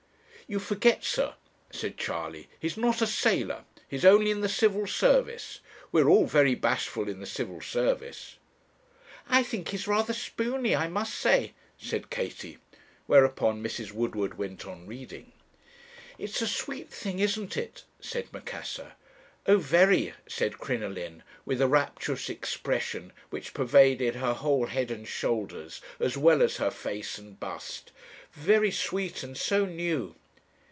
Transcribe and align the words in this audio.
'You 0.47 0.59
forget, 0.59 1.05
sir,' 1.05 1.35
said 1.69 1.95
Charley,' 1.97 2.49
he's 2.59 2.75
not 2.75 3.01
a 3.01 3.07
sailor, 3.07 3.63
he's 3.87 4.03
only 4.03 4.31
in 4.31 4.41
the 4.41 4.49
Civil 4.49 4.85
Service; 4.85 5.61
we're 5.93 6.09
all 6.09 6.25
very 6.27 6.55
bashful 6.55 7.07
in 7.07 7.21
the 7.21 7.25
Civil 7.25 7.61
Service.' 7.61 8.35
'I 9.29 9.43
think 9.43 9.69
he 9.69 9.75
is 9.77 9.87
rather 9.87 10.11
spooney, 10.11 10.75
I 10.75 10.89
must 10.89 11.15
say,' 11.15 11.53
said 11.77 12.09
Katie; 12.09 12.57
whereupon 13.07 13.63
Mrs. 13.63 13.93
Woodward 13.93 14.37
went 14.37 14.65
on 14.65 14.87
reading. 14.87 15.31
"'It's 16.19 16.41
a 16.41 16.47
sweet 16.47 16.89
thing, 16.89 17.19
isn't 17.19 17.55
it?' 17.55 17.85
said 18.01 18.33
Macassar. 18.33 18.95
"'Oh, 19.47 19.55
very!' 19.57 20.13
said 20.27 20.57
Crinoline, 20.57 21.23
with 21.45 21.61
a 21.61 21.67
rapturous 21.69 22.29
expression 22.29 23.13
which 23.29 23.53
pervaded 23.53 24.15
her 24.15 24.33
whole 24.33 24.65
head 24.65 24.91
and 24.91 25.07
shoulders 25.07 25.79
as 25.97 26.17
well 26.17 26.41
as 26.41 26.57
her 26.57 26.71
face 26.71 27.17
and 27.17 27.39
bust 27.39 27.93
'very 28.33 28.69
sweet, 28.71 29.23
and 29.23 29.37
so 29.37 29.63
new.' 29.63 30.13